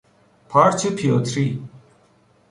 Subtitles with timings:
[0.49, 1.69] پارچ پیوتری